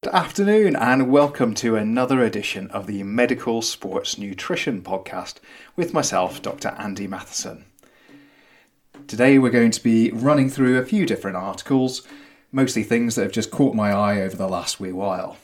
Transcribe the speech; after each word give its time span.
Good 0.00 0.14
afternoon, 0.14 0.76
and 0.76 1.10
welcome 1.10 1.54
to 1.54 1.74
another 1.74 2.22
edition 2.22 2.70
of 2.70 2.86
the 2.86 3.02
Medical 3.02 3.62
Sports 3.62 4.16
Nutrition 4.16 4.80
Podcast 4.80 5.38
with 5.74 5.92
myself, 5.92 6.40
Dr. 6.40 6.68
Andy 6.78 7.08
Matheson. 7.08 7.64
Today, 9.08 9.40
we're 9.40 9.50
going 9.50 9.72
to 9.72 9.82
be 9.82 10.12
running 10.12 10.50
through 10.50 10.78
a 10.78 10.84
few 10.84 11.04
different 11.04 11.36
articles, 11.36 12.06
mostly 12.52 12.84
things 12.84 13.16
that 13.16 13.24
have 13.24 13.32
just 13.32 13.50
caught 13.50 13.74
my 13.74 13.90
eye 13.90 14.20
over 14.20 14.36
the 14.36 14.46
last 14.46 14.78
wee 14.78 14.92
while. 14.92 15.36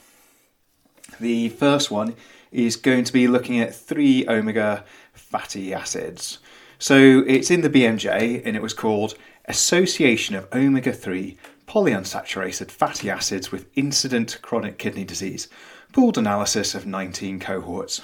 The 1.19 1.49
first 1.49 1.91
one 1.91 2.15
is 2.53 2.77
going 2.77 3.03
to 3.03 3.11
be 3.11 3.27
looking 3.27 3.59
at 3.59 3.75
three 3.75 4.25
omega 4.25 4.85
fatty 5.11 5.73
acids. 5.73 6.39
So, 6.79 7.25
it's 7.27 7.51
in 7.51 7.59
the 7.59 7.69
BMJ 7.69 8.41
and 8.45 8.55
it 8.55 8.61
was 8.61 8.73
called 8.73 9.15
Association 9.49 10.33
of 10.33 10.47
Omega 10.53 10.93
3 10.93 11.35
polyunsaturated 11.67 12.71
fatty 12.71 13.09
acids 13.09 13.51
with 13.51 13.67
incident 13.75 14.39
chronic 14.41 14.77
kidney 14.77 15.03
disease, 15.03 15.47
pooled 15.93 16.17
analysis 16.17 16.75
of 16.75 16.85
19 16.85 17.39
cohorts. 17.39 18.01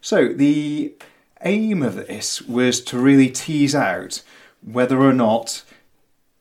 So, 0.00 0.28
the 0.28 0.94
aim 1.44 1.82
of 1.82 1.94
this 1.94 2.42
was 2.42 2.80
to 2.82 2.98
really 2.98 3.28
tease 3.28 3.74
out 3.74 4.22
whether 4.62 5.00
or 5.00 5.12
not 5.12 5.64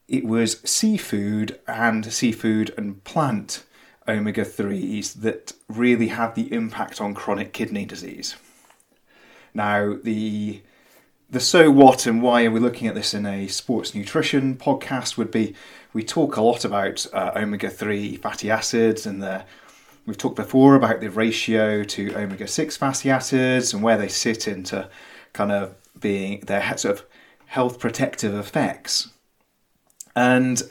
it 0.07 0.25
was 0.25 0.59
seafood 0.61 1.59
and 1.67 2.11
seafood 2.11 2.73
and 2.77 3.03
plant 3.03 3.63
omega 4.07 4.43
3s 4.43 5.13
that 5.21 5.53
really 5.67 6.09
had 6.09 6.35
the 6.35 6.51
impact 6.53 6.99
on 6.99 7.13
chronic 7.13 7.53
kidney 7.53 7.85
disease. 7.85 8.35
Now, 9.53 9.95
the 10.01 10.61
the 11.31 11.39
so 11.39 11.71
what 11.71 12.05
and 12.05 12.21
why 12.21 12.45
are 12.45 12.51
we 12.51 12.59
looking 12.59 12.87
at 12.87 12.95
this 12.95 13.13
in 13.13 13.25
a 13.25 13.47
sports 13.47 13.95
nutrition 13.95 14.55
podcast 14.55 15.17
would 15.17 15.31
be 15.31 15.55
we 15.93 16.03
talk 16.03 16.35
a 16.35 16.41
lot 16.41 16.63
about 16.63 17.05
uh, 17.13 17.31
omega 17.35 17.69
3 17.69 18.17
fatty 18.17 18.51
acids 18.51 19.05
and 19.05 19.23
we've 20.05 20.17
talked 20.17 20.35
before 20.35 20.75
about 20.75 20.99
the 20.99 21.09
ratio 21.09 21.83
to 21.83 22.13
omega 22.15 22.47
6 22.47 22.77
fatty 22.77 23.09
acids 23.09 23.73
and 23.73 23.81
where 23.81 23.97
they 23.97 24.07
sit 24.07 24.47
into 24.47 24.87
kind 25.33 25.51
of 25.51 25.75
being 25.99 26.41
their 26.41 26.77
sort 26.77 26.99
of 26.99 27.05
health 27.45 27.79
protective 27.79 28.33
effects. 28.33 29.09
And 30.15 30.61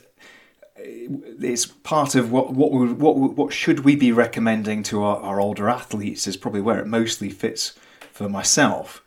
it's 0.77 1.67
part 1.67 2.15
of 2.15 2.33
what 2.33 2.53
what 2.53 2.73
what 2.73 3.17
what 3.17 3.53
should 3.53 3.81
we 3.81 3.97
be 3.97 4.12
recommending 4.12 4.83
to 4.84 5.03
our, 5.03 5.19
our 5.19 5.41
older 5.41 5.69
athletes 5.69 6.27
is 6.27 6.37
probably 6.37 6.61
where 6.61 6.79
it 6.79 6.87
mostly 6.87 7.31
fits 7.31 7.75
for 8.12 8.29
myself. 8.29 9.03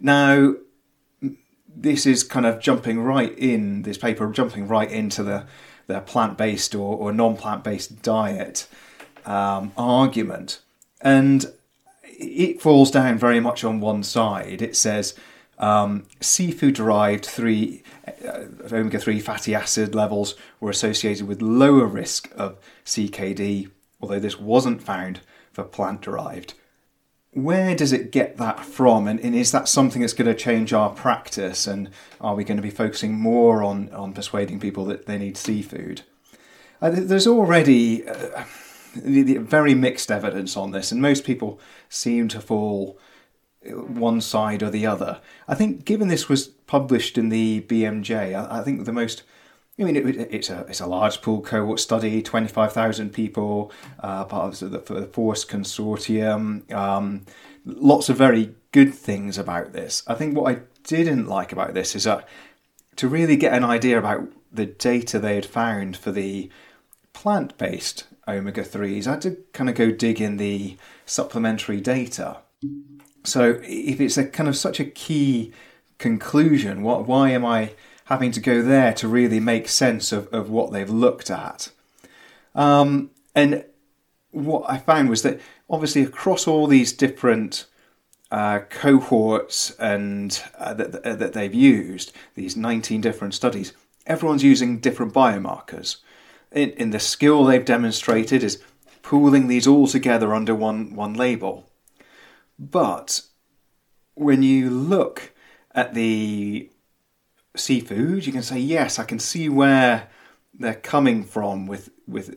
Now 0.00 0.54
this 1.76 2.06
is 2.06 2.24
kind 2.24 2.46
of 2.46 2.58
jumping 2.58 3.00
right 3.00 3.36
in 3.38 3.82
this 3.82 3.98
paper, 3.98 4.28
jumping 4.30 4.66
right 4.66 4.90
into 4.90 5.22
the 5.22 5.46
the 5.86 6.00
plant 6.00 6.36
based 6.36 6.74
or, 6.74 6.96
or 6.96 7.12
non 7.12 7.36
plant 7.36 7.62
based 7.62 8.02
diet 8.02 8.66
um, 9.24 9.72
argument, 9.76 10.60
and 11.00 11.46
it 12.02 12.60
falls 12.60 12.90
down 12.90 13.18
very 13.18 13.40
much 13.40 13.62
on 13.62 13.80
one 13.80 14.02
side. 14.02 14.62
It 14.62 14.74
says 14.74 15.14
um, 15.58 16.06
seafood 16.20 16.74
derived 16.74 17.26
three 17.26 17.82
uh, 18.26 18.44
omega 18.72 18.98
three 18.98 19.20
fatty 19.20 19.54
acid 19.54 19.94
levels 19.94 20.34
were 20.60 20.70
associated 20.70 21.28
with 21.28 21.42
lower 21.42 21.86
risk 21.86 22.30
of 22.34 22.58
CKD, 22.84 23.70
although 24.00 24.20
this 24.20 24.40
wasn't 24.40 24.82
found 24.82 25.20
for 25.52 25.62
plant 25.62 26.00
derived 26.00 26.54
where 27.36 27.74
does 27.76 27.92
it 27.92 28.12
get 28.12 28.38
that 28.38 28.64
from? 28.64 29.06
And, 29.06 29.20
is 29.20 29.52
that 29.52 29.68
something 29.68 30.00
that's 30.00 30.14
going 30.14 30.26
to 30.26 30.34
change 30.34 30.72
our 30.72 30.88
practice? 30.88 31.66
And 31.66 31.90
are 32.18 32.34
we 32.34 32.44
going 32.44 32.56
to 32.56 32.62
be 32.62 32.70
focusing 32.70 33.12
more 33.12 33.62
on, 33.62 33.92
on 33.92 34.14
persuading 34.14 34.58
people 34.58 34.86
that 34.86 35.04
they 35.04 35.18
need 35.18 35.36
seafood? 35.36 36.00
Uh, 36.80 36.90
there's 36.90 37.26
already 37.26 38.08
uh, 38.08 38.44
very 38.94 39.74
mixed 39.74 40.10
evidence 40.10 40.56
on 40.56 40.70
this 40.70 40.90
and 40.90 41.02
most 41.02 41.24
people 41.24 41.60
seem 41.90 42.28
to 42.28 42.40
fall 42.40 42.98
one 43.70 44.22
side 44.22 44.62
or 44.62 44.70
the 44.70 44.86
other. 44.86 45.20
I 45.46 45.54
think 45.54 45.84
given 45.84 46.08
this 46.08 46.30
was 46.30 46.48
published 46.48 47.16
in 47.18 47.28
the 47.28 47.60
bmj 47.62 48.10
i, 48.10 48.58
I 48.58 48.62
think 48.62 48.84
the 48.84 48.92
most 48.92 49.22
I 49.78 49.84
mean, 49.84 49.96
it, 49.96 50.06
it's 50.30 50.48
a 50.48 50.60
it's 50.68 50.80
a 50.80 50.86
large 50.86 51.20
pool 51.20 51.42
cohort 51.42 51.80
study, 51.80 52.22
twenty 52.22 52.48
five 52.48 52.72
thousand 52.72 53.12
people, 53.12 53.72
uh, 54.00 54.24
part 54.24 54.62
of 54.62 54.72
the, 54.72 54.94
the 54.94 55.06
Force 55.06 55.44
Consortium. 55.44 56.70
Um, 56.72 57.26
lots 57.64 58.08
of 58.08 58.16
very 58.16 58.54
good 58.72 58.94
things 58.94 59.36
about 59.36 59.72
this. 59.72 60.02
I 60.06 60.14
think 60.14 60.36
what 60.36 60.54
I 60.54 60.60
didn't 60.84 61.26
like 61.26 61.52
about 61.52 61.74
this 61.74 61.94
is 61.94 62.04
that 62.04 62.26
to 62.96 63.08
really 63.08 63.36
get 63.36 63.52
an 63.52 63.64
idea 63.64 63.98
about 63.98 64.28
the 64.52 64.66
data 64.66 65.18
they 65.18 65.34
had 65.34 65.44
found 65.46 65.96
for 65.96 66.10
the 66.10 66.50
plant 67.12 67.58
based 67.58 68.06
omega 68.26 68.64
threes, 68.64 69.06
I 69.06 69.12
had 69.12 69.22
to 69.22 69.36
kind 69.52 69.68
of 69.68 69.76
go 69.76 69.90
dig 69.90 70.20
in 70.20 70.38
the 70.38 70.76
supplementary 71.04 71.80
data. 71.80 72.38
So 73.24 73.60
if 73.62 74.00
it's 74.00 74.16
a 74.16 74.26
kind 74.26 74.48
of 74.48 74.56
such 74.56 74.80
a 74.80 74.84
key 74.84 75.52
conclusion, 75.98 76.82
what 76.82 77.06
why 77.06 77.30
am 77.30 77.44
I 77.44 77.72
having 78.06 78.30
to 78.32 78.40
go 78.40 78.62
there 78.62 78.92
to 78.94 79.08
really 79.08 79.40
make 79.40 79.68
sense 79.68 80.12
of, 80.12 80.32
of 80.32 80.48
what 80.48 80.72
they've 80.72 80.90
looked 80.90 81.30
at. 81.30 81.70
Um, 82.54 83.10
and 83.34 83.64
what 84.30 84.64
I 84.68 84.78
found 84.78 85.08
was 85.08 85.22
that 85.22 85.40
obviously 85.68 86.02
across 86.02 86.46
all 86.46 86.66
these 86.66 86.92
different 86.92 87.66
uh, 88.30 88.60
cohorts 88.70 89.70
and 89.78 90.42
uh, 90.58 90.74
that, 90.74 91.02
that 91.02 91.32
they've 91.32 91.54
used, 91.54 92.12
these 92.34 92.56
19 92.56 93.00
different 93.00 93.34
studies, 93.34 93.72
everyone's 94.06 94.44
using 94.44 94.78
different 94.78 95.12
biomarkers. 95.12 95.96
In, 96.52 96.70
in 96.70 96.90
the 96.90 97.00
skill 97.00 97.44
they've 97.44 97.64
demonstrated 97.64 98.44
is 98.44 98.62
pooling 99.02 99.48
these 99.48 99.66
all 99.66 99.86
together 99.86 100.34
under 100.34 100.54
one, 100.54 100.94
one 100.94 101.14
label. 101.14 101.68
But 102.58 103.22
when 104.14 104.42
you 104.42 104.70
look 104.70 105.32
at 105.74 105.94
the 105.94 106.70
seafood, 107.56 108.26
you 108.26 108.32
can 108.32 108.42
say 108.42 108.58
yes, 108.58 108.98
I 108.98 109.04
can 109.04 109.18
see 109.18 109.48
where 109.48 110.08
they're 110.58 110.74
coming 110.74 111.24
from 111.24 111.66
with 111.66 111.90
with 112.06 112.34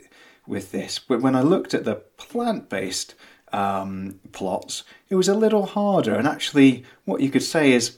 with 0.48 0.72
this. 0.72 1.00
But 1.00 1.22
when 1.22 1.36
I 1.36 1.42
looked 1.42 1.74
at 1.74 1.86
the 1.86 1.96
plant-based 2.18 3.14
um, 3.54 4.20
plots, 4.32 4.84
it 5.10 5.16
was 5.16 5.28
a 5.28 5.36
little 5.36 5.68
harder. 5.68 6.16
And 6.16 6.28
actually, 6.28 6.84
what 7.06 7.22
you 7.22 7.30
could 7.30 7.44
say 7.44 7.72
is 7.72 7.98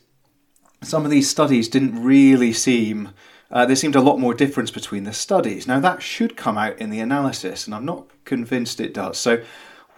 some 0.83 1.05
of 1.05 1.11
these 1.11 1.29
studies 1.29 1.69
didn't 1.69 2.03
really 2.03 2.53
seem. 2.53 3.09
Uh, 3.49 3.65
there 3.65 3.75
seemed 3.75 3.95
a 3.95 4.01
lot 4.01 4.19
more 4.19 4.33
difference 4.33 4.71
between 4.71 5.03
the 5.03 5.13
studies. 5.13 5.67
Now 5.67 5.79
that 5.79 6.01
should 6.01 6.37
come 6.37 6.57
out 6.57 6.77
in 6.79 6.89
the 6.89 6.99
analysis, 6.99 7.65
and 7.65 7.75
I'm 7.75 7.85
not 7.85 8.07
convinced 8.25 8.79
it 8.79 8.93
does. 8.93 9.17
So, 9.17 9.43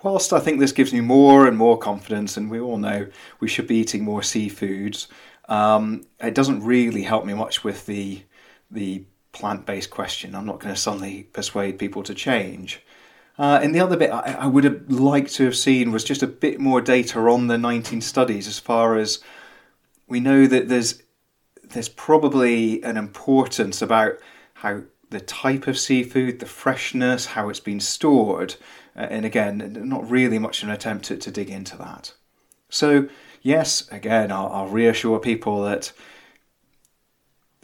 whilst 0.02 0.34
I 0.34 0.40
think 0.40 0.60
this 0.60 0.72
gives 0.72 0.94
me 0.94 1.02
more 1.02 1.48
and 1.48 1.58
more 1.58 1.78
confidence, 1.78 2.36
and 2.36 2.50
we 2.50 2.60
all 2.60 2.78
know 2.78 3.08
we 3.40 3.48
should 3.48 3.68
be 3.68 3.78
eating 3.78 4.04
more 4.04 4.22
seafoods, 4.22 5.08
um, 5.50 6.06
it 6.20 6.34
doesn't 6.34 6.64
really 6.64 7.04
help 7.04 7.26
me 7.26 7.34
much 7.34 7.64
with 7.64 7.86
the 7.86 8.24
the 8.72 9.04
plant 9.32 9.66
based 9.66 9.90
question. 9.90 10.36
I'm 10.36 10.46
not 10.46 10.60
going 10.60 10.74
to 10.74 10.80
suddenly 10.80 11.24
persuade 11.24 11.78
people 11.80 12.04
to 12.04 12.14
change. 12.14 12.82
Uh, 13.38 13.60
and 13.62 13.74
the 13.74 13.80
other 13.80 13.98
bit 13.98 14.12
I, 14.12 14.38
I, 14.42 14.46
would 14.46 14.64
have 14.64 14.90
liked 14.92 15.34
to 15.36 15.46
have 15.46 15.56
seen 15.56 15.92
was 15.92 16.04
just 16.04 16.22
a 16.22 16.28
bit 16.28 16.60
more 16.60 16.82
data 16.82 17.20
on 17.20 17.48
the 17.48 17.58
19 17.58 18.02
studies, 18.02 18.48
as 18.48 18.60
far 18.60 18.96
as 18.96 19.20
we 20.08 20.20
know 20.20 20.46
that 20.46 20.70
there's 20.70 21.02
there's 21.64 21.90
probably 21.90 22.84
an 22.84 22.96
importance 22.96 23.82
about 23.82 24.20
how 24.56 24.84
the 25.10 25.20
type 25.20 25.68
of 25.68 25.78
seafood, 25.80 26.40
the 26.40 26.46
freshness, 26.46 27.28
how 27.28 27.50
it's 27.50 27.60
been 27.60 27.80
stored, 27.80 28.56
uh, 28.96 29.08
and 29.10 29.26
again, 29.26 29.76
not 29.84 30.10
really 30.10 30.38
much 30.38 30.62
of 30.62 30.70
an 30.70 30.76
attempt 30.76 31.06
to, 31.06 31.18
to 31.18 31.32
dig 31.32 31.50
into 31.50 31.76
that. 31.78 32.14
So 32.70 33.08
yes, 33.44 33.88
again, 33.92 34.32
I'll, 34.32 34.48
I'll 34.48 34.68
reassure 34.68 35.20
people 35.20 35.64
that 35.64 35.92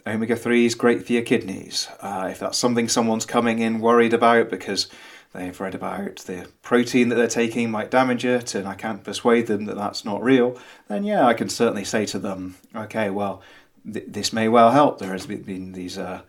omega 0.06 0.36
3 0.36 0.66
is 0.66 0.74
great 0.76 1.04
for 1.04 1.12
your 1.12 1.22
kidneys. 1.22 1.88
Uh, 2.00 2.28
if 2.30 2.38
that's 2.38 2.58
something 2.58 2.88
someone's 2.88 3.26
coming 3.26 3.58
in 3.58 3.80
worried 3.80 4.14
about 4.14 4.50
because 4.50 4.88
they've 5.32 5.60
read 5.60 5.74
about 5.74 6.16
the 6.26 6.48
protein 6.62 7.08
that 7.08 7.16
they're 7.16 7.26
taking 7.26 7.70
might 7.70 7.90
damage 7.90 8.24
it 8.24 8.54
and 8.54 8.68
I 8.68 8.74
can't 8.74 9.04
persuade 9.04 9.46
them 9.46 9.64
that 9.64 9.76
that's 9.76 10.04
not 10.04 10.22
real, 10.22 10.58
then 10.88 11.02
yeah, 11.02 11.26
I 11.26 11.34
can 11.34 11.48
certainly 11.48 11.84
say 11.84 12.06
to 12.06 12.18
them, 12.18 12.56
okay, 12.74 13.10
well, 13.10 13.42
th- 13.90 14.06
this 14.06 14.32
may 14.32 14.48
well 14.48 14.70
help. 14.70 14.98
There 14.98 15.12
has 15.12 15.26
been 15.26 15.72
these 15.72 15.98
uh, 15.98 16.22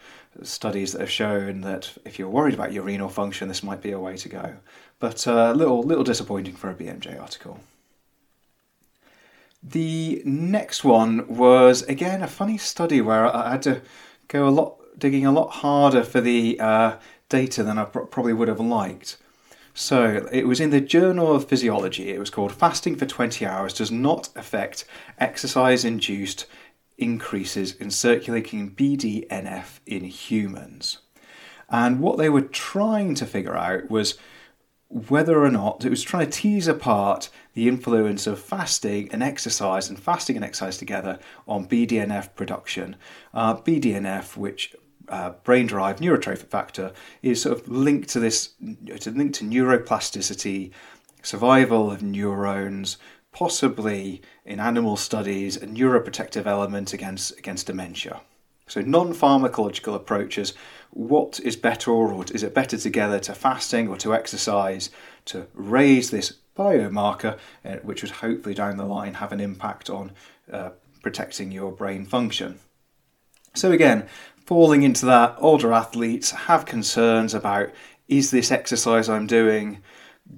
studies 0.43 0.93
that 0.93 1.01
have 1.01 1.11
shown 1.11 1.61
that 1.61 1.91
if 2.05 2.17
you're 2.17 2.29
worried 2.29 2.53
about 2.53 2.73
your 2.73 2.83
renal 2.83 3.09
function, 3.09 3.47
this 3.47 3.63
might 3.63 3.81
be 3.81 3.91
a 3.91 3.99
way 3.99 4.17
to 4.17 4.29
go. 4.29 4.55
But 4.99 5.25
a 5.25 5.49
uh, 5.49 5.53
little, 5.53 5.81
little 5.81 6.03
disappointing 6.03 6.55
for 6.55 6.69
a 6.69 6.75
BMJ 6.75 7.19
article. 7.19 7.59
The 9.63 10.21
next 10.25 10.83
one 10.83 11.27
was 11.27 11.83
again 11.83 12.23
a 12.23 12.27
funny 12.27 12.57
study 12.57 12.99
where 13.01 13.33
I 13.35 13.51
had 13.51 13.61
to 13.63 13.81
go 14.27 14.47
a 14.47 14.49
lot 14.49 14.77
digging 14.97 15.25
a 15.25 15.31
lot 15.31 15.49
harder 15.49 16.03
for 16.03 16.21
the 16.21 16.59
uh, 16.59 16.97
data 17.29 17.63
than 17.63 17.77
I 17.77 17.85
probably 17.85 18.33
would 18.33 18.47
have 18.47 18.59
liked. 18.59 19.17
So 19.73 20.27
it 20.31 20.47
was 20.47 20.59
in 20.59 20.69
the 20.69 20.81
Journal 20.81 21.33
of 21.33 21.47
Physiology. 21.47 22.09
It 22.09 22.19
was 22.19 22.29
called 22.29 22.51
Fasting 22.51 22.97
for 22.97 23.05
20 23.05 23.45
Hours 23.45 23.73
Does 23.73 23.89
Not 23.91 24.29
Affect 24.35 24.85
Exercise 25.17 25.85
Induced 25.85 26.45
Increases 26.97 27.73
in 27.75 27.89
Circulating 27.89 28.71
BDNF 28.71 29.79
in 29.85 30.03
Humans. 30.03 30.99
And 31.69 32.01
what 32.01 32.17
they 32.17 32.29
were 32.29 32.41
trying 32.41 33.15
to 33.15 33.25
figure 33.25 33.55
out 33.55 33.89
was 33.89 34.17
whether 34.91 35.41
or 35.41 35.49
not 35.49 35.85
it 35.85 35.89
was 35.89 36.03
trying 36.03 36.25
to 36.25 36.31
tease 36.31 36.67
apart 36.67 37.29
the 37.53 37.67
influence 37.67 38.27
of 38.27 38.39
fasting 38.39 39.09
and 39.11 39.23
exercise 39.23 39.89
and 39.89 39.97
fasting 39.97 40.35
and 40.35 40.43
exercise 40.43 40.77
together 40.77 41.17
on 41.47 41.65
BDNF 41.65 42.35
production. 42.35 42.97
Uh, 43.33 43.55
BDNF, 43.55 44.35
which 44.35 44.75
uh, 45.07 45.31
brain-derived 45.43 46.01
neurotrophic 46.01 46.49
factor, 46.49 46.91
is 47.21 47.41
sort 47.41 47.57
of 47.57 47.67
linked 47.69 48.09
to 48.09 48.19
this, 48.19 48.53
linked 48.59 49.35
to 49.35 49.45
neuroplasticity, 49.45 50.71
survival 51.21 51.89
of 51.89 52.03
neurons, 52.03 52.97
possibly 53.31 54.21
in 54.45 54.59
animal 54.59 54.97
studies 54.97 55.55
a 55.55 55.67
neuroprotective 55.67 56.45
element 56.45 56.93
against 56.93 57.37
against 57.37 57.67
dementia. 57.67 58.19
So 58.67 58.81
non-pharmacological 58.81 59.95
approaches. 59.95 60.53
What 60.91 61.39
is 61.39 61.55
better, 61.55 61.91
or 61.91 62.25
is 62.33 62.43
it 62.43 62.53
better 62.53 62.77
together 62.77 63.19
to 63.19 63.33
fasting 63.33 63.87
or 63.87 63.97
to 63.97 64.13
exercise 64.13 64.89
to 65.25 65.47
raise 65.53 66.11
this 66.11 66.33
biomarker, 66.57 67.37
uh, 67.63 67.77
which 67.77 68.01
would 68.01 68.11
hopefully 68.11 68.53
down 68.53 68.77
the 68.77 68.85
line 68.85 69.15
have 69.15 69.31
an 69.31 69.39
impact 69.39 69.89
on 69.89 70.11
uh, 70.51 70.71
protecting 71.01 71.51
your 71.51 71.71
brain 71.71 72.05
function? 72.05 72.59
So 73.53 73.71
again, 73.71 74.07
falling 74.45 74.83
into 74.83 75.05
that, 75.05 75.35
older 75.39 75.73
athletes 75.73 76.31
have 76.31 76.65
concerns 76.65 77.33
about 77.33 77.69
is 78.07 78.31
this 78.31 78.51
exercise 78.51 79.07
I'm 79.07 79.27
doing 79.27 79.81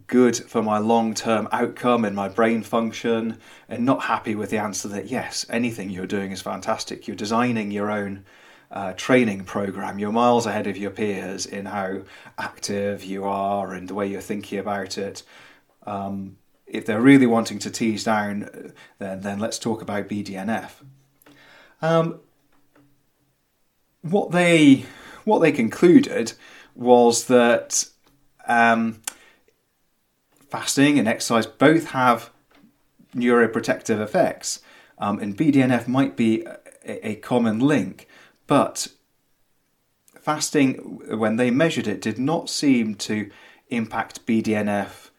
good 0.07 0.37
for 0.37 0.61
my 0.61 0.77
long 0.77 1.13
term 1.13 1.47
outcome 1.51 2.05
and 2.05 2.15
my 2.15 2.29
brain 2.29 2.63
function, 2.63 3.39
and 3.67 3.85
not 3.85 4.03
happy 4.03 4.35
with 4.35 4.49
the 4.49 4.57
answer 4.57 4.87
that 4.89 5.07
yes, 5.07 5.45
anything 5.49 5.89
you're 5.89 6.05
doing 6.05 6.31
is 6.31 6.41
fantastic. 6.41 7.07
You're 7.07 7.15
designing 7.15 7.71
your 7.71 7.91
own 7.91 8.25
uh, 8.73 8.91
training 8.93 9.45
program. 9.45 9.99
You're 9.99 10.11
miles 10.11 10.47
ahead 10.47 10.65
of 10.65 10.75
your 10.75 10.89
peers 10.89 11.45
in 11.45 11.67
how 11.67 12.01
active 12.39 13.03
you 13.03 13.23
are 13.23 13.71
and 13.73 13.87
the 13.87 13.93
way 13.93 14.07
you're 14.07 14.19
thinking 14.19 14.57
about 14.57 14.97
it. 14.97 15.21
Um, 15.85 16.37
if 16.65 16.85
they're 16.85 16.99
really 16.99 17.27
wanting 17.27 17.59
to 17.59 17.69
tease 17.69 18.03
down, 18.03 18.73
then 18.97 19.21
then 19.21 19.37
let's 19.37 19.59
talk 19.59 19.83
about 19.83 20.09
BDNF. 20.09 20.71
Um, 21.83 22.19
what 24.01 24.31
they 24.31 24.85
what 25.23 25.39
they 25.39 25.51
concluded 25.51 26.33
was 26.73 27.25
that 27.25 27.85
um, 28.47 29.01
fasting 30.49 30.97
and 30.97 31.07
exercise 31.07 31.45
both 31.45 31.91
have 31.91 32.31
neuroprotective 33.15 34.01
effects, 34.01 34.61
um, 34.97 35.19
and 35.19 35.37
BDNF 35.37 35.87
might 35.87 36.17
be 36.17 36.43
a, 36.83 37.09
a 37.09 37.15
common 37.17 37.59
link, 37.59 38.07
but 38.47 38.87
fasting, 40.19 41.01
when 41.17 41.35
they 41.35 41.51
measured 41.51 41.87
it, 41.87 42.01
did 42.01 42.19
not 42.19 42.49
seem 42.49 42.95
to 42.95 43.29
impact 43.69 44.25
BDNF 44.25 45.09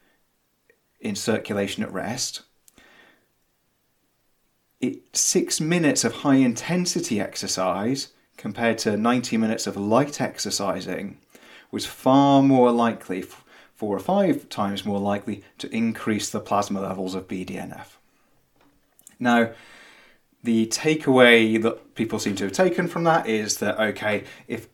in 1.01 1.15
circulation 1.15 1.83
at 1.83 1.93
rest. 1.93 2.43
It, 4.81 5.17
six 5.17 5.61
minutes 5.61 6.05
of 6.05 6.17
high 6.17 6.37
intensity 6.37 7.21
exercise 7.21 8.09
compared 8.37 8.79
to 8.79 8.97
90 8.97 9.37
minutes 9.37 9.67
of 9.67 9.77
light 9.77 10.21
exercising 10.21 11.19
was 11.71 11.87
far 11.87 12.43
more 12.43 12.71
likely 12.73 13.23
four 13.75 13.97
or 13.97 14.01
five 14.01 14.49
times 14.49 14.85
more 14.85 15.01
likely 15.01 15.43
to 15.59 15.75
increase 15.75 16.31
the 16.31 16.41
plasma 16.41 16.81
levels 16.81 17.15
of 17.15 17.29
BDNF. 17.29 17.87
Now, 19.19 19.51
the 20.45 20.67
takeaway 20.67 21.61
that 21.61 21.95
people 21.95 22.19
seem 22.19 22.37
to 22.37 22.45
have 22.45 22.53
taken 22.53 22.87
from 22.87 23.05
that 23.05 23.27
is 23.27 23.57
that, 23.59 23.81
okay, 23.81 24.25
if 24.47 24.69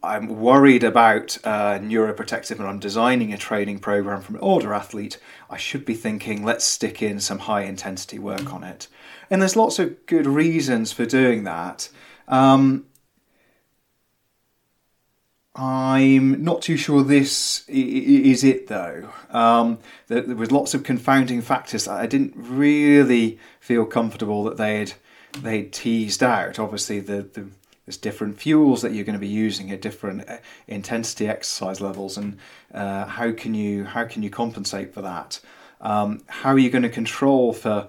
I'm 0.00 0.28
worried 0.40 0.84
about 0.84 1.36
uh, 1.42 1.80
neuroprotective 1.80 2.60
and 2.60 2.68
I'm 2.68 2.78
designing 2.78 3.32
a 3.32 3.36
training 3.36 3.80
program 3.80 4.22
for 4.22 4.34
an 4.34 4.38
older 4.40 4.72
athlete, 4.72 5.18
I 5.50 5.56
should 5.56 5.84
be 5.84 5.94
thinking, 5.94 6.44
let's 6.44 6.64
stick 6.64 7.02
in 7.02 7.18
some 7.18 7.40
high 7.40 7.62
intensity 7.62 8.20
work 8.20 8.54
on 8.54 8.62
it. 8.62 8.86
And 9.28 9.42
there's 9.42 9.56
lots 9.56 9.80
of 9.80 10.06
good 10.06 10.26
reasons 10.26 10.92
for 10.92 11.04
doing 11.04 11.42
that. 11.44 11.88
Um, 12.28 12.86
I'm 15.56 16.44
not 16.44 16.62
too 16.62 16.76
sure 16.76 17.02
this 17.02 17.64
is 17.68 18.44
it 18.44 18.68
though. 18.68 19.10
Um, 19.30 19.80
there, 20.06 20.22
was 20.22 20.52
lots 20.52 20.74
of 20.74 20.84
confounding 20.84 21.42
factors 21.42 21.88
I 21.88 22.06
didn't 22.06 22.34
really 22.36 23.40
feel 23.58 23.84
comfortable 23.84 24.44
that 24.44 24.56
they'd 24.56 24.92
they 25.42 25.62
teased 25.62 26.22
out. 26.22 26.58
Obviously, 26.58 27.00
the, 27.00 27.22
the, 27.22 27.48
there's 27.86 27.96
different 27.96 28.38
fuels 28.38 28.82
that 28.82 28.92
you're 28.92 29.04
going 29.04 29.14
to 29.14 29.20
be 29.20 29.28
using 29.28 29.70
at 29.70 29.80
different 29.80 30.28
uh, 30.28 30.38
intensity 30.66 31.28
exercise 31.28 31.80
levels, 31.80 32.16
and 32.16 32.38
uh, 32.74 33.06
how 33.06 33.32
can 33.32 33.54
you 33.54 33.84
how 33.84 34.04
can 34.04 34.22
you 34.22 34.30
compensate 34.30 34.92
for 34.92 35.02
that? 35.02 35.40
Um, 35.80 36.22
how 36.26 36.50
are 36.50 36.58
you 36.58 36.70
going 36.70 36.82
to 36.82 36.88
control 36.88 37.52
for 37.52 37.88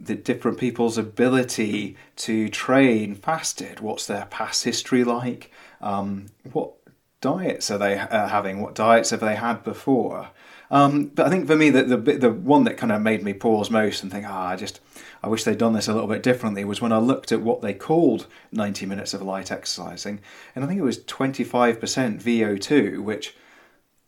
the 0.00 0.14
different 0.14 0.58
people's 0.58 0.98
ability 0.98 1.96
to 2.16 2.48
train 2.48 3.14
fasted? 3.14 3.80
What's 3.80 4.06
their 4.06 4.26
past 4.26 4.64
history 4.64 5.04
like? 5.04 5.50
Um, 5.80 6.26
what 6.52 6.74
diets 7.20 7.70
are 7.70 7.78
they 7.78 7.98
uh, 7.98 8.28
having? 8.28 8.60
What 8.60 8.74
diets 8.74 9.10
have 9.10 9.20
they 9.20 9.36
had 9.36 9.64
before? 9.64 10.30
Um, 10.70 11.06
but 11.06 11.26
I 11.26 11.30
think 11.30 11.46
for 11.46 11.56
me, 11.56 11.70
the, 11.70 11.82
the 11.82 11.96
the 11.96 12.30
one 12.30 12.64
that 12.64 12.76
kind 12.76 12.92
of 12.92 13.00
made 13.00 13.22
me 13.22 13.32
pause 13.32 13.70
most 13.70 14.02
and 14.02 14.12
think, 14.12 14.26
ah, 14.28 14.48
I 14.48 14.56
just 14.56 14.80
I 15.22 15.28
wish 15.28 15.44
they'd 15.44 15.58
done 15.58 15.72
this 15.72 15.88
a 15.88 15.94
little 15.94 16.08
bit 16.08 16.22
differently 16.22 16.64
was 16.64 16.80
when 16.80 16.92
I 16.92 16.98
looked 16.98 17.32
at 17.32 17.40
what 17.40 17.62
they 17.62 17.74
called 17.74 18.26
90 18.52 18.86
minutes 18.86 19.14
of 19.14 19.22
light 19.22 19.50
exercising, 19.50 20.20
and 20.54 20.64
I 20.64 20.68
think 20.68 20.78
it 20.78 20.84
was 20.84 20.98
25% 20.98 21.78
VO2, 22.22 23.02
which 23.02 23.34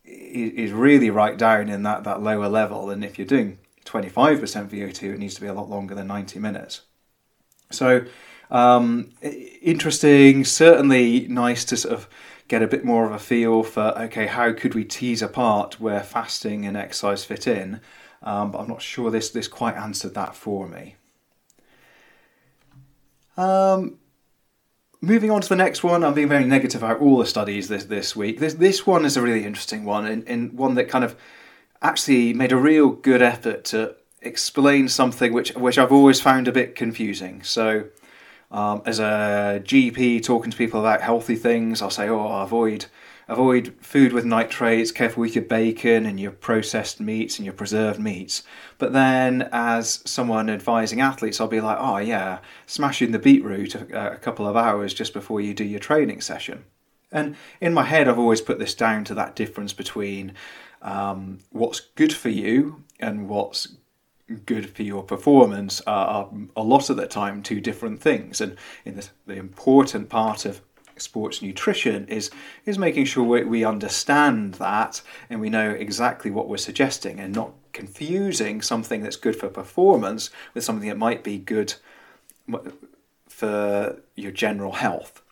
is 0.04 0.72
really 0.72 1.10
right 1.10 1.36
down 1.36 1.68
in 1.68 1.82
that, 1.84 2.04
that 2.04 2.22
lower 2.22 2.48
level. 2.48 2.90
And 2.90 3.04
if 3.04 3.18
you're 3.18 3.26
doing 3.26 3.58
25% 3.84 4.40
VO2, 4.68 5.14
it 5.14 5.18
needs 5.18 5.34
to 5.34 5.40
be 5.40 5.46
a 5.46 5.54
lot 5.54 5.70
longer 5.70 5.94
than 5.94 6.08
90 6.08 6.38
minutes. 6.38 6.82
So 7.70 8.04
um, 8.50 9.10
interesting, 9.22 10.44
certainly 10.44 11.26
nice 11.28 11.64
to 11.66 11.76
sort 11.76 11.94
of 11.94 12.08
get 12.50 12.62
a 12.62 12.66
bit 12.66 12.84
more 12.84 13.06
of 13.06 13.12
a 13.12 13.18
feel 13.18 13.62
for 13.62 13.96
okay, 13.96 14.26
how 14.26 14.52
could 14.52 14.74
we 14.74 14.84
tease 14.84 15.22
apart 15.22 15.80
where 15.80 16.02
fasting 16.02 16.66
and 16.66 16.76
exercise 16.76 17.24
fit 17.24 17.46
in? 17.46 17.80
Um, 18.22 18.50
but 18.50 18.58
I'm 18.58 18.68
not 18.68 18.82
sure 18.82 19.10
this 19.10 19.30
this 19.30 19.46
quite 19.48 19.76
answered 19.76 20.14
that 20.14 20.34
for 20.34 20.66
me. 20.66 20.96
Um, 23.36 23.98
moving 25.00 25.30
on 25.30 25.40
to 25.40 25.48
the 25.48 25.56
next 25.56 25.84
one, 25.84 26.02
I'm 26.02 26.12
being 26.12 26.28
very 26.28 26.44
negative 26.44 26.82
about 26.82 27.00
all 27.00 27.18
the 27.18 27.24
studies 27.24 27.68
this 27.68 27.84
this 27.84 28.16
week. 28.16 28.40
This 28.40 28.54
this 28.54 28.84
one 28.84 29.04
is 29.04 29.16
a 29.16 29.22
really 29.22 29.44
interesting 29.44 29.84
one, 29.84 30.04
and, 30.04 30.28
and 30.28 30.52
one 30.52 30.74
that 30.74 30.88
kind 30.88 31.04
of 31.04 31.16
actually 31.80 32.34
made 32.34 32.50
a 32.50 32.56
real 32.56 32.90
good 32.90 33.22
effort 33.22 33.64
to 33.66 33.94
explain 34.22 34.88
something 34.88 35.32
which 35.32 35.54
which 35.54 35.78
I've 35.78 35.92
always 35.92 36.20
found 36.20 36.48
a 36.48 36.52
bit 36.52 36.74
confusing. 36.74 37.44
So 37.44 37.84
um, 38.50 38.82
as 38.84 38.98
a 38.98 39.62
GP 39.64 40.22
talking 40.24 40.50
to 40.50 40.56
people 40.56 40.80
about 40.80 41.00
healthy 41.00 41.36
things, 41.36 41.80
I'll 41.82 41.90
say, 41.90 42.08
oh, 42.08 42.40
avoid 42.40 42.86
avoid 43.28 43.72
food 43.80 44.12
with 44.12 44.24
nitrates, 44.24 44.90
careful 44.90 45.20
with 45.20 45.36
your 45.36 45.44
bacon 45.44 46.04
and 46.04 46.18
your 46.18 46.32
processed 46.32 46.98
meats 46.98 47.38
and 47.38 47.46
your 47.46 47.54
preserved 47.54 48.00
meats. 48.00 48.42
But 48.76 48.92
then, 48.92 49.48
as 49.52 50.02
someone 50.04 50.50
advising 50.50 51.00
athletes, 51.00 51.40
I'll 51.40 51.46
be 51.46 51.60
like, 51.60 51.78
oh, 51.80 51.98
yeah, 51.98 52.40
smashing 52.66 53.12
the 53.12 53.20
beetroot 53.20 53.76
a, 53.76 54.14
a 54.14 54.16
couple 54.16 54.48
of 54.48 54.56
hours 54.56 54.92
just 54.92 55.12
before 55.12 55.40
you 55.40 55.54
do 55.54 55.64
your 55.64 55.78
training 55.78 56.20
session. 56.20 56.64
And 57.12 57.36
in 57.60 57.72
my 57.72 57.84
head, 57.84 58.08
I've 58.08 58.18
always 58.18 58.40
put 58.40 58.58
this 58.58 58.74
down 58.74 59.04
to 59.04 59.14
that 59.14 59.36
difference 59.36 59.72
between 59.72 60.32
um, 60.82 61.38
what's 61.50 61.80
good 61.80 62.12
for 62.12 62.30
you 62.30 62.82
and 62.98 63.28
what's 63.28 63.76
good 64.46 64.70
for 64.70 64.82
your 64.82 65.02
performance 65.02 65.80
are, 65.86 66.28
a 66.56 66.62
lot 66.62 66.90
of 66.90 66.96
the 66.96 67.06
time 67.06 67.42
two 67.42 67.60
different 67.60 68.00
things. 68.00 68.40
And 68.40 68.56
in 68.84 68.96
the, 68.96 69.08
the 69.26 69.34
important 69.34 70.08
part 70.08 70.44
of 70.44 70.60
sports 70.96 71.40
nutrition 71.40 72.06
is 72.08 72.30
is 72.66 72.78
making 72.78 73.06
sure 73.06 73.24
we, 73.24 73.44
we 73.44 73.64
understand 73.64 74.54
that 74.54 75.00
and 75.30 75.40
we 75.40 75.48
know 75.48 75.70
exactly 75.70 76.30
what 76.30 76.48
we're 76.48 76.58
suggesting 76.58 77.18
and 77.18 77.34
not 77.34 77.52
confusing 77.72 78.60
something 78.60 79.02
that's 79.02 79.16
good 79.16 79.36
for 79.36 79.48
performance 79.48 80.30
with 80.52 80.62
something 80.62 80.88
that 80.88 80.98
might 80.98 81.24
be 81.24 81.38
good 81.38 81.74
for 83.28 84.00
your 84.14 84.32
general 84.32 84.72
health. 84.72 85.22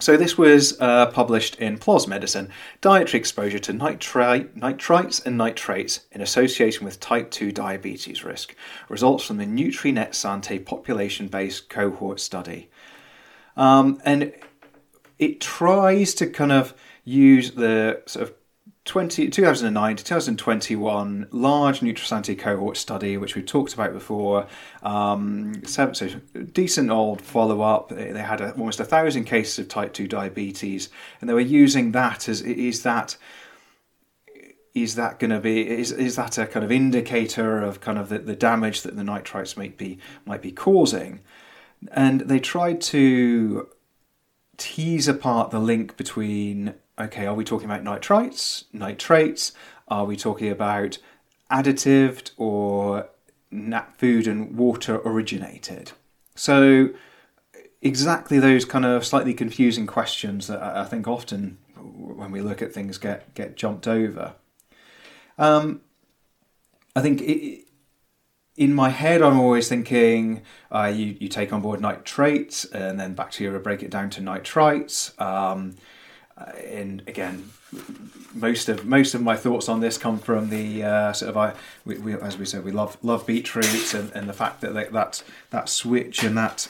So 0.00 0.16
this 0.16 0.36
was 0.36 0.78
uh, 0.80 1.06
published 1.06 1.56
in 1.56 1.78
PLOS 1.78 2.08
Medicine, 2.08 2.50
Dietary 2.80 3.20
Exposure 3.20 3.58
to 3.60 3.72
nitrite, 3.72 4.56
Nitrites 4.56 5.24
and 5.24 5.38
Nitrates 5.38 6.00
in 6.10 6.20
Association 6.20 6.84
with 6.84 7.00
Type 7.00 7.30
2 7.30 7.52
Diabetes 7.52 8.24
Risk. 8.24 8.54
Results 8.88 9.24
from 9.24 9.36
the 9.36 9.46
Nutrinet 9.46 10.10
Santé 10.10 10.64
population-based 10.64 11.68
cohort 11.68 12.20
study. 12.20 12.70
Um, 13.56 14.00
and 14.04 14.32
it 15.18 15.40
tries 15.40 16.14
to 16.14 16.26
kind 16.26 16.52
of 16.52 16.74
use 17.04 17.52
the 17.52 18.02
sort 18.06 18.24
of 18.24 18.34
20, 18.84 19.30
2009 19.30 19.96
to 19.96 20.04
2021 20.04 21.28
large 21.30 21.80
Nutrisanti 21.80 22.38
cohort 22.38 22.76
study, 22.76 23.16
which 23.16 23.34
we've 23.34 23.46
talked 23.46 23.72
about 23.72 23.94
before. 23.94 24.46
Um, 24.82 25.64
so, 25.64 25.92
so 25.94 26.08
decent 26.52 26.90
old 26.90 27.22
follow 27.22 27.62
up. 27.62 27.88
They 27.88 28.12
had 28.12 28.42
a, 28.42 28.52
almost 28.52 28.80
a 28.80 28.84
thousand 28.84 29.24
cases 29.24 29.58
of 29.58 29.68
type 29.68 29.94
2 29.94 30.06
diabetes, 30.06 30.90
and 31.20 31.30
they 31.30 31.34
were 31.34 31.40
using 31.40 31.92
that 31.92 32.28
as 32.28 32.42
is 32.42 32.82
that 32.82 33.16
is 34.74 34.96
that 34.96 35.20
going 35.20 35.30
to 35.30 35.40
be 35.40 35.66
is 35.66 35.92
is 35.92 36.16
that 36.16 36.36
a 36.36 36.46
kind 36.46 36.64
of 36.64 36.72
indicator 36.72 37.62
of 37.62 37.80
kind 37.80 37.96
of 37.96 38.08
the, 38.08 38.18
the 38.18 38.34
damage 38.34 38.82
that 38.82 38.96
the 38.96 39.02
nitrites 39.02 39.56
might 39.56 39.78
be 39.78 39.98
might 40.26 40.42
be 40.42 40.50
causing 40.50 41.20
and 41.92 42.22
they 42.22 42.40
tried 42.40 42.80
to 42.80 43.68
tease 44.56 45.06
apart 45.06 45.50
the 45.50 45.60
link 45.60 45.96
between 45.96 46.74
okay, 46.98 47.26
are 47.26 47.34
we 47.34 47.44
talking 47.44 47.70
about 47.70 47.84
nitrites, 47.84 48.64
nitrates? 48.72 49.52
Are 49.88 50.04
we 50.04 50.16
talking 50.16 50.50
about 50.50 50.98
additive 51.50 52.30
or 52.36 53.08
nat 53.50 53.96
food 53.98 54.26
and 54.26 54.56
water 54.56 55.00
originated? 55.04 55.92
So, 56.34 56.90
exactly 57.82 58.38
those 58.38 58.64
kind 58.64 58.84
of 58.84 59.04
slightly 59.04 59.34
confusing 59.34 59.86
questions 59.86 60.46
that 60.46 60.62
I 60.62 60.84
think 60.84 61.06
often 61.06 61.58
when 61.76 62.30
we 62.30 62.40
look 62.40 62.62
at 62.62 62.72
things 62.72 62.98
get 62.98 63.34
get 63.34 63.56
jumped 63.56 63.86
over. 63.86 64.34
Um, 65.36 65.82
I 66.96 67.02
think 67.02 67.20
it, 67.22 67.64
in 68.56 68.72
my 68.72 68.88
head, 68.90 69.20
I'm 69.20 69.38
always 69.38 69.68
thinking 69.68 70.42
uh, 70.70 70.92
you, 70.94 71.16
you 71.18 71.28
take 71.28 71.52
on 71.52 71.60
board 71.60 71.80
nitrates 71.80 72.64
and 72.66 73.00
then 73.00 73.14
bacteria 73.14 73.58
break 73.58 73.82
it 73.82 73.90
down 73.90 74.10
to 74.10 74.20
nitrites. 74.20 75.20
Um, 75.20 75.74
uh, 76.36 76.50
and 76.68 77.02
again, 77.06 77.50
most 78.34 78.68
of 78.68 78.84
most 78.84 79.14
of 79.14 79.22
my 79.22 79.36
thoughts 79.36 79.68
on 79.68 79.80
this 79.80 79.96
come 79.96 80.18
from 80.18 80.50
the 80.50 80.82
uh, 80.82 81.12
sort 81.12 81.30
of 81.30 81.36
I, 81.36 81.54
we, 81.84 81.98
we, 81.98 82.14
as 82.14 82.36
we 82.36 82.44
said, 82.44 82.64
we 82.64 82.72
love 82.72 82.96
love 83.02 83.26
beetroots 83.26 83.94
and, 83.94 84.10
and 84.12 84.28
the 84.28 84.32
fact 84.32 84.60
that 84.60 84.74
they, 84.74 84.84
that 84.86 85.22
that 85.50 85.68
switch 85.68 86.24
and 86.24 86.36
that 86.36 86.68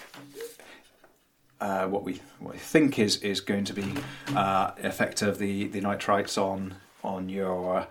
uh, 1.60 1.86
what 1.86 2.04
we 2.04 2.20
what 2.38 2.52
we 2.52 2.58
think 2.58 2.98
is 2.98 3.16
is 3.22 3.40
going 3.40 3.64
to 3.64 3.72
be 3.72 3.94
uh, 4.34 4.72
effect 4.78 5.22
of 5.22 5.38
the 5.38 5.66
the 5.68 5.80
nitrites 5.80 6.36
on 6.36 6.74
on 7.02 7.28
your 7.28 7.86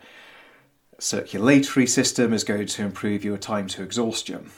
circulatory 0.99 1.87
system 1.87 2.33
is 2.33 2.43
going 2.43 2.67
to 2.67 2.83
improve 2.83 3.23
your 3.25 3.37
time 3.37 3.67
to 3.67 3.81
exhaustion. 3.81 4.51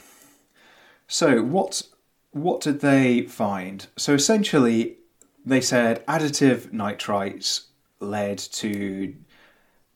So 1.08 1.42
what 1.42 1.82
what 2.32 2.60
did 2.60 2.80
they 2.80 3.22
find? 3.22 3.86
So 3.96 4.12
essentially 4.12 4.98
they 5.46 5.60
said 5.60 6.04
additive 6.06 6.72
nitrites 6.72 7.66
led 8.00 8.36
to 8.36 9.14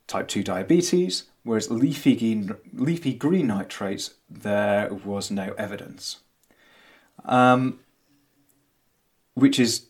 type 0.07 0.29
2 0.29 0.45
diabetes, 0.45 1.25
whereas 1.43 1.71
leafy 1.71 2.17
green, 2.17 2.57
leafy 2.73 3.13
green 3.13 3.49
nitrates, 3.49 4.15
there 4.31 4.89
was 4.93 5.31
no 5.31 5.53
evidence. 5.59 6.21
Um, 7.25 7.81
which 9.35 9.59
is 9.59 9.87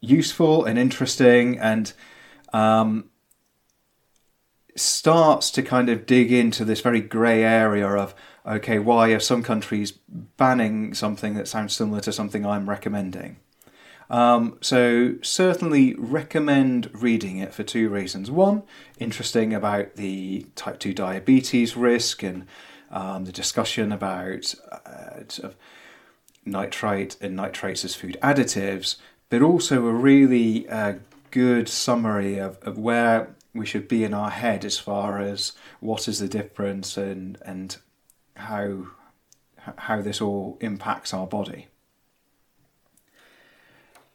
useful 0.00 0.64
and 0.64 0.78
interesting 0.78 1.58
and 1.58 1.92
um, 2.52 3.10
starts 5.02 5.50
to 5.50 5.60
kind 5.64 5.88
of 5.88 6.06
dig 6.06 6.30
into 6.30 6.64
this 6.64 6.80
very 6.80 7.00
grey 7.00 7.42
area 7.42 7.88
of 7.88 8.14
okay, 8.46 8.78
why 8.78 9.08
are 9.08 9.18
some 9.18 9.42
countries 9.42 9.90
banning 10.36 10.94
something 10.94 11.34
that 11.34 11.48
sounds 11.48 11.74
similar 11.74 12.00
to 12.00 12.12
something 12.12 12.46
I'm 12.46 12.70
recommending? 12.70 13.38
Um, 14.08 14.58
so, 14.60 15.16
certainly 15.20 15.94
recommend 15.94 16.88
reading 16.92 17.38
it 17.38 17.52
for 17.52 17.64
two 17.64 17.88
reasons. 17.88 18.30
One, 18.30 18.62
interesting 18.96 19.52
about 19.52 19.96
the 19.96 20.46
type 20.54 20.78
2 20.78 20.94
diabetes 20.94 21.76
risk 21.76 22.22
and 22.22 22.46
um, 22.92 23.24
the 23.24 23.32
discussion 23.32 23.90
about 23.90 24.54
uh, 24.70 25.48
nitrite 26.44 27.16
and 27.20 27.34
nitrates 27.34 27.84
as 27.84 27.96
food 27.96 28.16
additives, 28.22 28.98
but 29.30 29.42
also 29.42 29.84
a 29.84 29.92
really 29.92 30.68
uh, 30.68 30.94
good 31.32 31.68
summary 31.68 32.38
of, 32.38 32.56
of 32.62 32.78
where 32.78 33.34
we 33.54 33.66
should 33.66 33.88
be 33.88 34.04
in 34.04 34.14
our 34.14 34.30
head 34.30 34.64
as 34.64 34.78
far 34.78 35.20
as 35.20 35.52
what 35.80 36.08
is 36.08 36.18
the 36.18 36.28
difference 36.28 36.96
and 36.96 37.38
and 37.44 37.76
how 38.36 38.86
how 39.76 40.00
this 40.00 40.20
all 40.20 40.58
impacts 40.60 41.14
our 41.14 41.26
body. 41.26 41.68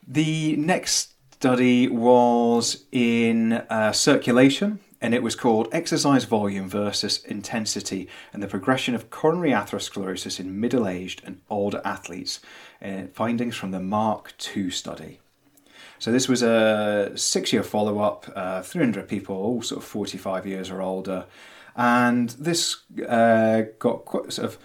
The 0.06 0.56
next 0.56 1.14
study 1.32 1.88
was 1.88 2.86
in 2.92 3.54
uh, 3.54 3.92
circulation 3.92 4.80
and 5.00 5.14
it 5.14 5.22
was 5.22 5.36
called 5.36 5.70
Exercise 5.72 6.24
Volume 6.24 6.68
versus 6.68 7.24
Intensity 7.26 8.08
and 8.34 8.42
the 8.42 8.48
Progression 8.48 8.96
of 8.96 9.10
Coronary 9.10 9.52
Atherosclerosis 9.52 10.40
in 10.40 10.60
Middle 10.60 10.88
Aged 10.88 11.22
and 11.24 11.40
Older 11.50 11.82
Athletes, 11.86 12.40
uh, 12.82 13.04
findings 13.14 13.56
from 13.56 13.72
the 13.72 13.80
MARC 13.80 14.34
2 14.38 14.72
study. 14.72 15.20
So 16.00 16.12
this 16.12 16.28
was 16.28 16.44
a 16.44 17.12
six-year 17.16 17.64
follow-up, 17.64 18.32
uh, 18.36 18.62
300 18.62 19.08
people, 19.08 19.36
all 19.36 19.62
sort 19.62 19.82
of 19.82 19.88
45 19.88 20.46
years 20.46 20.70
or 20.70 20.82
older, 20.82 21.26
and 21.76 22.30
this 22.32 22.78
uh, 23.08 23.64
got 23.80 24.06
quite 24.06 24.34
sort 24.34 24.48
of 24.48 24.58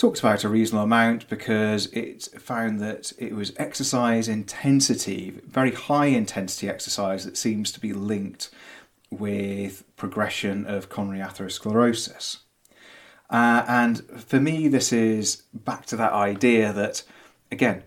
talked 0.00 0.20
about 0.20 0.44
a 0.44 0.48
reasonable 0.48 0.84
amount 0.84 1.28
because 1.28 1.86
it 1.86 2.22
found 2.40 2.80
that 2.80 3.12
it 3.18 3.34
was 3.34 3.52
exercise 3.58 4.28
intensity, 4.28 5.40
very 5.46 5.72
high 5.72 6.06
intensity 6.06 6.70
exercise, 6.70 7.26
that 7.26 7.36
seems 7.36 7.70
to 7.70 7.80
be 7.80 7.92
linked 7.92 8.48
with 9.10 9.84
progression 9.96 10.64
of 10.64 10.88
coronary 10.88 11.20
atherosclerosis. 11.20 12.38
Uh, 13.28 13.64
and 13.68 14.02
for 14.16 14.40
me, 14.40 14.68
this 14.68 14.90
is 14.90 15.42
back 15.52 15.84
to 15.86 15.96
that 15.96 16.12
idea 16.12 16.72
that, 16.72 17.02
again, 17.52 17.82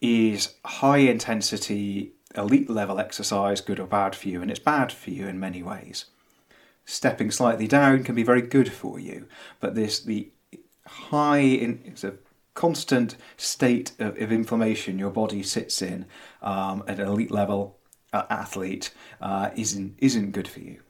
is 0.00 0.54
high 0.64 0.98
intensity 0.98 2.12
elite 2.36 2.70
level 2.70 2.98
exercise 2.98 3.60
good 3.60 3.80
or 3.80 3.86
bad 3.86 4.14
for 4.14 4.28
you? 4.28 4.42
And 4.42 4.50
it's 4.50 4.60
bad 4.60 4.92
for 4.92 5.10
you 5.10 5.26
in 5.26 5.40
many 5.40 5.62
ways. 5.62 6.06
Stepping 6.84 7.30
slightly 7.30 7.66
down 7.66 8.04
can 8.04 8.14
be 8.14 8.22
very 8.22 8.42
good 8.42 8.72
for 8.72 8.98
you, 9.00 9.26
but 9.60 9.74
this 9.74 10.00
the 10.00 10.30
high 10.86 11.38
in 11.38 11.82
it's 11.84 12.04
a 12.04 12.14
constant 12.54 13.16
state 13.36 13.92
of, 13.98 14.20
of 14.20 14.32
inflammation 14.32 14.98
your 14.98 15.10
body 15.10 15.42
sits 15.42 15.82
in 15.82 16.06
um, 16.42 16.82
at 16.86 16.98
an 16.98 17.06
elite 17.06 17.30
level 17.30 17.76
uh, 18.12 18.22
athlete 18.30 18.92
uh, 19.20 19.50
isn't 19.56 19.94
isn't 19.98 20.30
good 20.30 20.48
for 20.48 20.60
you. 20.60 20.80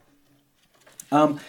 Um, 1.10 1.40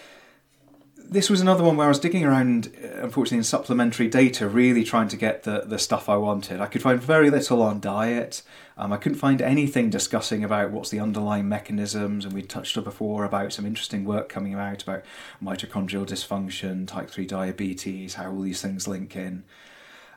this 1.10 1.30
was 1.30 1.40
another 1.40 1.64
one 1.64 1.76
where 1.76 1.86
I 1.86 1.88
was 1.88 1.98
digging 1.98 2.24
around, 2.24 2.70
uh, 2.84 3.02
unfortunately, 3.02 3.38
in 3.38 3.44
supplementary 3.44 4.08
data, 4.08 4.48
really 4.48 4.84
trying 4.84 5.08
to 5.08 5.16
get 5.16 5.44
the, 5.44 5.62
the 5.64 5.78
stuff 5.78 6.08
I 6.08 6.16
wanted. 6.16 6.60
I 6.60 6.66
could 6.66 6.82
find 6.82 7.00
very 7.00 7.30
little 7.30 7.62
on 7.62 7.80
diet. 7.80 8.42
Um, 8.76 8.92
I 8.92 8.98
couldn't 8.98 9.18
find 9.18 9.40
anything 9.40 9.88
discussing 9.88 10.44
about 10.44 10.70
what's 10.70 10.90
the 10.90 11.00
underlying 11.00 11.48
mechanisms, 11.48 12.24
and 12.24 12.34
we 12.34 12.42
touched 12.42 12.76
on 12.76 12.84
before 12.84 13.24
about 13.24 13.52
some 13.52 13.64
interesting 13.64 14.04
work 14.04 14.28
coming 14.28 14.54
out 14.54 14.82
about 14.82 15.02
mitochondrial 15.42 16.06
dysfunction, 16.06 16.86
type 16.86 17.10
3 17.10 17.26
diabetes, 17.26 18.14
how 18.14 18.30
all 18.30 18.42
these 18.42 18.60
things 18.60 18.86
link 18.86 19.16
in. 19.16 19.44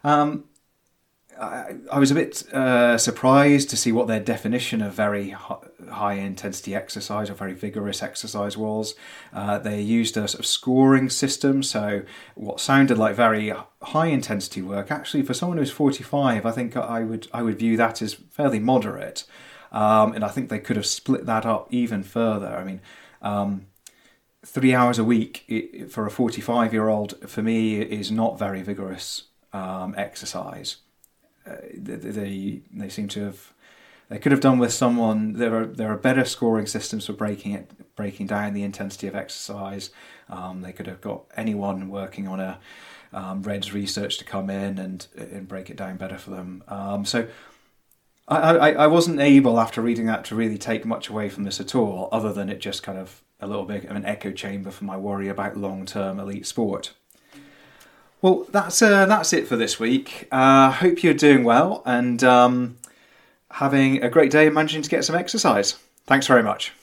Um, 0.04 0.46
I, 1.40 1.76
I 1.92 2.00
was 2.00 2.12
a 2.12 2.16
bit 2.16 2.52
uh, 2.54 2.98
surprised 2.98 3.70
to 3.70 3.78
see 3.78 3.92
what 3.92 4.08
their 4.08 4.20
definition 4.20 4.82
of 4.82 4.94
very 4.94 5.30
high 5.30 6.14
intensity 6.14 6.76
exercise 6.76 7.30
or 7.30 7.34
very 7.34 7.54
vigorous 7.54 8.04
exercise 8.04 8.58
was. 8.58 8.96
Uh, 9.34 9.58
they 9.58 9.82
used 9.82 10.18
a 10.18 10.28
sort 10.28 10.40
of 10.40 10.46
scoring 10.46 11.10
system, 11.10 11.64
so 11.64 12.04
what 12.36 12.60
sounded 12.60 12.98
like 12.98 13.16
very 13.16 13.54
high 13.82 14.08
intensity 14.08 14.62
work, 14.62 14.92
actually 14.92 15.24
for 15.24 15.34
someone 15.34 15.58
who's 15.58 15.72
45, 15.72 16.46
I 16.46 16.52
think 16.52 16.78
I 16.78 17.04
would 17.04 17.28
I 17.34 17.42
would 17.42 17.58
view 17.58 17.76
that 17.78 18.02
as 18.02 18.14
fairly 18.14 18.60
moderate, 18.60 19.24
um, 19.72 20.14
and 20.14 20.24
I 20.24 20.30
think 20.30 20.50
they 20.50 20.60
could 20.60 20.76
have 20.76 20.86
split 20.86 21.26
that 21.26 21.46
up 21.46 21.68
even 21.72 22.04
further. 22.04 22.56
I 22.56 22.64
mean. 22.64 22.82
Um, 23.22 23.68
three 24.44 24.74
hours 24.74 24.98
a 24.98 25.04
week 25.04 25.86
for 25.92 26.08
a 26.08 26.10
45 26.10 26.74
year 26.74 26.90
old 26.90 27.30
for 27.30 27.44
me 27.44 27.80
is 27.80 28.12
not 28.12 28.40
very 28.40 28.64
vigorous 28.64 29.26
um, 29.54 29.94
exercise 29.96 30.78
they 31.74 32.62
they 32.74 32.90
seem 32.90 33.08
to 33.10 33.24
have 33.26 33.54
they 34.10 34.20
could 34.20 34.32
have 34.34 34.42
done 34.42 34.60
with 34.60 34.74
someone 34.74 35.34
there 35.34 35.56
are 35.56 35.66
there 35.66 35.92
are 35.92 35.98
better 35.98 36.26
scoring 36.26 36.66
systems 36.66 37.06
for 37.06 37.14
breaking 37.14 37.54
it 37.54 37.72
breaking 37.96 38.28
down 38.28 38.54
the 38.54 38.64
intensity 38.64 39.08
of 39.08 39.16
exercise. 39.16 39.90
Um, 40.30 40.62
they 40.62 40.72
could 40.72 40.88
have 40.88 41.02
got 41.02 41.26
anyone 41.36 41.90
working 41.90 42.28
on 42.28 42.40
a 42.40 42.60
um, 43.14 43.42
RED-S 43.42 43.74
research 43.74 44.18
to 44.18 44.26
come 44.26 44.50
in 44.50 44.78
and 44.78 45.08
and 45.16 45.48
break 45.48 45.70
it 45.70 45.78
down 45.78 45.98
better 45.98 46.18
for 46.18 46.32
them. 46.32 46.64
Um, 46.68 47.06
so 47.06 47.28
I, 48.28 48.38
I, 48.38 48.72
I 48.72 48.88
wasn't 48.88 49.20
able 49.20 49.60
after 49.60 49.82
reading 49.82 50.06
that 50.08 50.26
to 50.26 50.36
really 50.36 50.58
take 50.58 50.86
much 50.86 51.10
away 51.10 51.30
from 51.30 51.44
this 51.44 51.60
at 51.60 51.76
all 51.76 52.10
other 52.12 52.32
than 52.34 52.50
it 52.50 52.60
just 52.60 52.84
kind 52.84 52.98
of 52.98 53.22
a 53.40 53.48
little 53.48 53.66
bit 53.66 53.86
of 53.86 53.96
an 53.96 54.06
echo 54.06 54.32
chamber 54.32 54.72
for 54.72 54.86
my 54.86 54.98
worry 54.98 55.28
about 55.28 55.58
long 55.58 55.86
term 55.86 56.20
elite 56.20 56.46
sport 56.46 56.94
well, 58.22 58.46
that's 58.52 58.82
uh, 58.82 59.06
that's 59.06 59.34
it 59.34 59.48
for 59.48 59.56
this 59.56 59.80
week. 59.80 60.28
Uh, 60.32 60.72
hope 60.72 61.04
you're 61.04 61.14
doing 61.14 61.44
well 61.44 61.82
and 61.86 62.24
um, 62.24 62.78
having 63.50 64.04
a 64.04 64.10
great 64.10 64.32
day 64.32 64.46
and 64.46 64.56
managing 64.56 64.82
to 64.82 64.90
get 64.90 65.04
some 65.06 65.16
exercise. 65.16 65.78
Thanks 66.06 66.28
very 66.28 66.44
much. 66.44 66.74